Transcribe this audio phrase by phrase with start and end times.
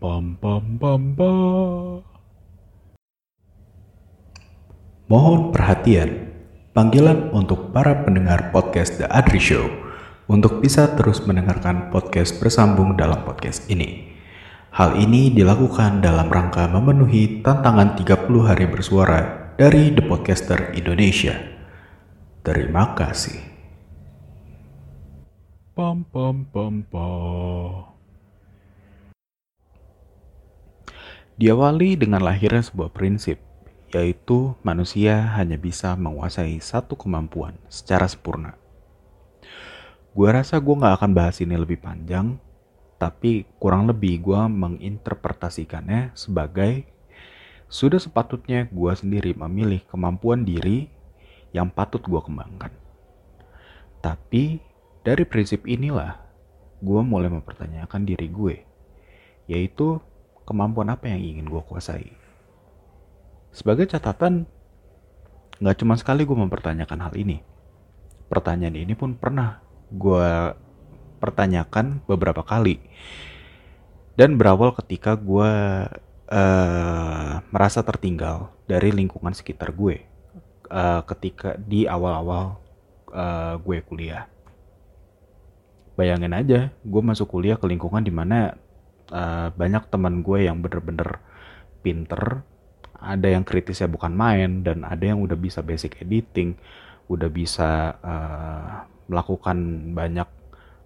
[0.00, 2.00] pam pam pam pam.
[5.12, 6.32] Mohon perhatian,
[6.72, 9.68] panggilan untuk para pendengar podcast The Adri Show
[10.24, 14.16] untuk bisa terus mendengarkan podcast bersambung dalam podcast ini.
[14.72, 21.36] Hal ini dilakukan dalam rangka memenuhi tantangan 30 hari bersuara dari The Podcaster Indonesia.
[22.40, 23.36] Terima kasih.
[25.76, 27.99] Pam pam pam pam.
[31.40, 33.40] Diawali dengan lahirnya sebuah prinsip,
[33.96, 38.60] yaitu manusia hanya bisa menguasai satu kemampuan secara sempurna.
[40.12, 42.36] Gue rasa gue gak akan bahas ini lebih panjang,
[43.00, 46.84] tapi kurang lebih gue menginterpretasikannya sebagai
[47.72, 50.92] sudah sepatutnya gue sendiri memilih kemampuan diri
[51.56, 52.68] yang patut gue kembangkan.
[54.04, 54.60] Tapi
[55.00, 56.20] dari prinsip inilah
[56.84, 58.60] gue mulai mempertanyakan diri gue,
[59.48, 60.04] yaitu
[60.50, 62.10] kemampuan apa yang ingin gue kuasai.
[63.54, 64.50] Sebagai catatan,
[65.62, 67.38] nggak cuma sekali gue mempertanyakan hal ini.
[68.26, 69.62] Pertanyaan ini pun pernah
[69.94, 70.54] gue
[71.22, 72.82] pertanyakan beberapa kali.
[74.18, 75.52] Dan berawal ketika gue
[76.30, 80.02] uh, merasa tertinggal dari lingkungan sekitar gue
[80.70, 82.58] uh, ketika di awal-awal
[83.14, 84.26] uh, gue kuliah.
[85.98, 88.56] Bayangin aja, gue masuk kuliah ke lingkungan di mana
[89.10, 91.20] uh, banyak teman gue yang bener-bener
[91.84, 92.42] pinter
[93.00, 96.56] ada yang kritisnya bukan main dan ada yang udah bisa basic editing
[97.10, 100.28] udah bisa uh, melakukan banyak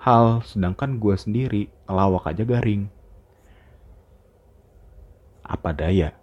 [0.00, 2.88] hal sedangkan gue sendiri ngelawak aja garing.
[5.44, 6.16] Apa daya?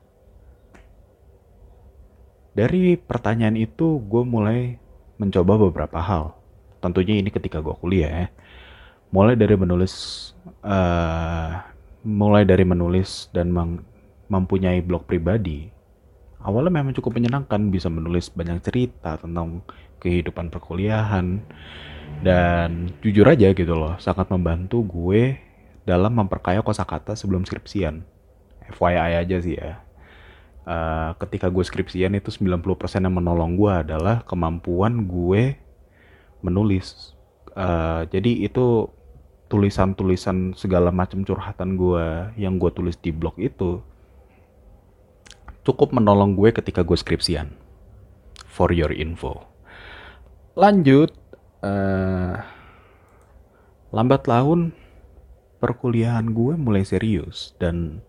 [2.58, 4.81] Dari pertanyaan itu gue mulai
[5.21, 6.33] mencoba beberapa hal.
[6.81, 8.27] Tentunya ini ketika gue kuliah ya.
[9.14, 9.94] Mulai dari menulis
[10.66, 11.61] uh,
[12.03, 13.51] mulai dari menulis dan
[14.27, 15.71] mempunyai blog pribadi,
[16.43, 19.64] awalnya memang cukup menyenangkan bisa menulis banyak cerita tentang
[20.03, 21.39] kehidupan perkuliahan
[22.21, 25.39] dan jujur aja gitu loh, sangat membantu gue
[25.87, 28.03] dalam memperkaya kosakata sebelum skripsian.
[28.71, 29.83] FYI aja sih ya.
[30.63, 35.59] Uh, ketika gue skripsian itu 90% yang menolong gue adalah kemampuan gue
[36.39, 37.15] menulis.
[37.52, 38.87] Uh, jadi itu
[39.53, 43.86] tulisan-tulisan segala macam curhatan gue yang gue tulis di blog itu
[45.61, 47.53] cukup menolong gue ketika gue skripsian.
[48.49, 49.45] For your info.
[50.58, 51.13] Lanjut,
[51.65, 52.37] uh,
[53.93, 54.73] lambat laun
[55.58, 58.05] perkuliahan gue mulai serius dan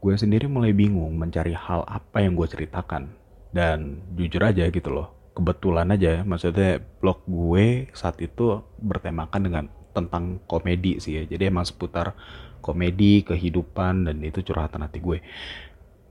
[0.00, 3.12] gue sendiri mulai bingung mencari hal apa yang gue ceritakan.
[3.52, 9.64] Dan jujur aja gitu loh, kebetulan aja maksudnya blog gue saat itu bertemakan dengan
[9.96, 11.22] tentang komedi sih ya.
[11.24, 12.12] Jadi emang seputar
[12.60, 15.18] komedi kehidupan dan itu curhatan hati gue.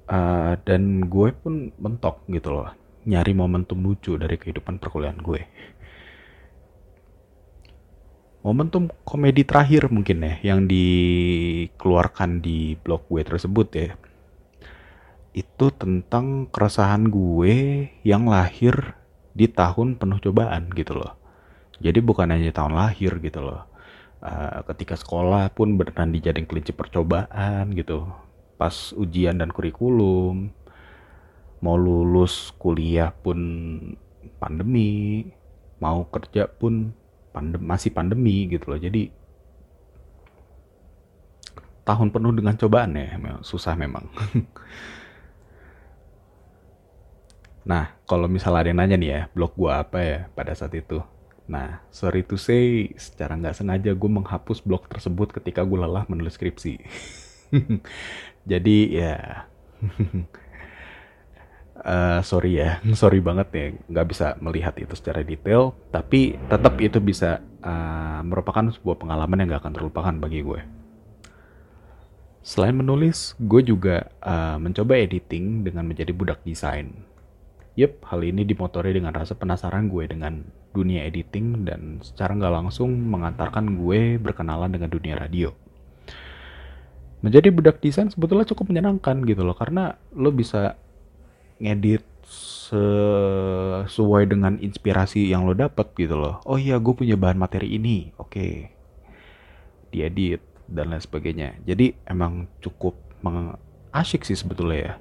[0.09, 2.69] Uh, dan gue pun mentok gitu loh
[3.05, 5.41] nyari momentum lucu dari kehidupan perkuliahan gue.
[8.45, 13.89] Momentum komedi terakhir mungkin ya yang dikeluarkan di blog gue tersebut ya
[15.35, 18.95] itu tentang keresahan gue yang lahir
[19.35, 21.17] di tahun penuh cobaan gitu loh.
[21.81, 23.74] Jadi bukan hanya tahun lahir gitu loh
[24.25, 28.09] uh, ketika sekolah pun beneran dijadiin kelinci percobaan gitu.
[28.57, 30.49] Pas ujian dan kurikulum
[31.61, 33.37] mau lulus kuliah pun
[34.41, 35.23] pandemi
[35.79, 36.91] mau kerja pun
[37.29, 38.79] pandem masih pandemi gitu loh.
[38.81, 39.13] Jadi
[41.85, 43.13] tahun penuh dengan cobaan ya
[43.45, 44.09] susah memang.
[47.65, 51.01] Nah kalau misalnya ada yang nanya nih ya blog gua apa ya pada saat itu
[51.45, 56.41] Nah, sorry to say, secara nggak sengaja gue menghapus blog tersebut ketika gue lelah menulis
[56.41, 56.81] skripsi.
[58.51, 59.45] Jadi ya,
[61.85, 65.77] uh, sorry ya, sorry banget ya, nggak bisa melihat itu secara detail.
[65.93, 70.61] Tapi tetap itu bisa uh, merupakan sebuah pengalaman yang nggak akan terlupakan bagi gue.
[72.45, 77.05] Selain menulis, gue juga uh, mencoba editing dengan menjadi budak desain.
[77.75, 82.87] Yep, hal ini dimotori dengan rasa penasaran gue dengan dunia editing dan secara nggak langsung
[82.87, 85.51] mengantarkan gue berkenalan dengan dunia radio.
[87.19, 90.79] Menjadi budak desain sebetulnya cukup menyenangkan gitu loh karena lo bisa
[91.59, 92.03] ngedit
[92.71, 96.39] sesuai dengan inspirasi yang lo dapet gitu loh.
[96.47, 98.31] Oh iya gue punya bahan materi ini, oke.
[98.31, 98.71] Okay.
[99.91, 100.39] Diedit
[100.71, 101.59] dan lain sebagainya.
[101.67, 102.95] Jadi emang cukup
[103.91, 104.93] asyik sih sebetulnya ya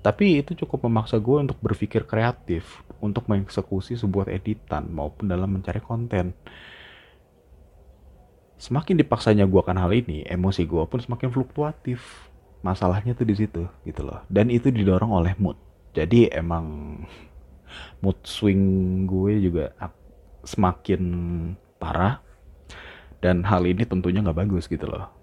[0.00, 5.80] tapi itu cukup memaksa gue untuk berpikir kreatif, untuk mengeksekusi sebuah editan maupun dalam mencari
[5.80, 6.32] konten.
[8.60, 12.28] semakin dipaksanya gue akan hal ini, emosi gue pun semakin fluktuatif.
[12.60, 14.20] Masalahnya tuh di situ gitu loh.
[14.28, 15.56] Dan itu didorong oleh mood.
[15.96, 17.00] Jadi emang
[18.04, 18.60] mood swing
[19.08, 19.72] gue juga
[20.44, 21.00] semakin
[21.80, 22.20] parah.
[23.20, 25.19] Dan hal ini tentunya nggak bagus gitu loh.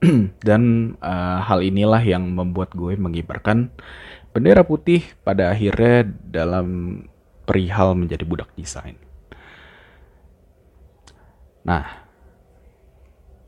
[0.46, 3.68] Dan uh, hal inilah yang membuat gue mengibarkan
[4.32, 6.66] bendera putih pada akhirnya dalam
[7.44, 8.96] perihal menjadi budak desain.
[11.66, 12.08] Nah,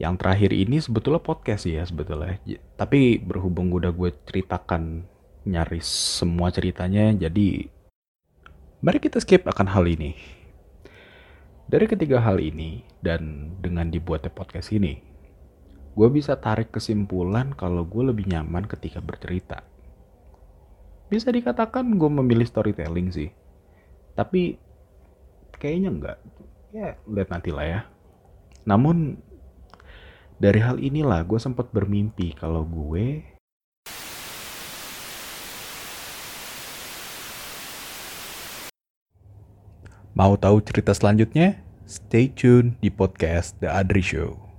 [0.02, 2.36] yang terakhir ini sebetulnya podcast ya sebetulnya.
[2.74, 5.06] Tapi berhubung udah gue ceritakan
[5.46, 5.86] nyaris
[6.20, 7.70] semua ceritanya, jadi
[8.82, 10.18] mari kita skip akan hal ini.
[11.70, 15.11] Dari ketiga hal ini dan dengan dibuatnya podcast ini,
[15.92, 19.60] gue bisa tarik kesimpulan kalau gue lebih nyaman ketika bercerita.
[21.12, 23.28] Bisa dikatakan gue memilih storytelling sih.
[24.16, 24.56] Tapi
[25.60, 26.18] kayaknya enggak.
[26.72, 27.80] Ya, lihat nanti lah ya.
[28.64, 29.20] Namun
[30.40, 33.28] dari hal inilah gue sempat bermimpi kalau gue
[40.12, 41.64] Mau tahu cerita selanjutnya?
[41.88, 44.51] Stay tune di podcast The Adri Show.